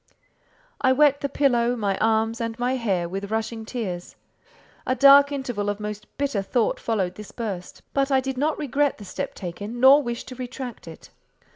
I 0.81 0.93
wet 0.93 1.21
the 1.21 1.29
pillow, 1.29 1.75
my 1.75 1.95
arms, 1.99 2.41
and 2.41 2.57
my 2.57 2.73
hair, 2.75 3.07
with 3.07 3.29
rushing 3.29 3.65
tears. 3.65 4.15
A 4.87 4.95
dark 4.95 5.31
interval 5.31 5.69
of 5.69 5.79
most 5.79 6.07
bitter 6.17 6.41
thought 6.41 6.79
followed 6.79 7.13
this 7.13 7.31
burst; 7.31 7.83
but 7.93 8.09
I 8.09 8.19
did 8.19 8.35
not 8.35 8.57
regret 8.57 8.97
the 8.97 9.05
step 9.05 9.35
taken, 9.35 9.79
nor 9.79 10.01
wish 10.01 10.23
to 10.23 10.33
retract 10.35 10.87
it. 10.87 11.11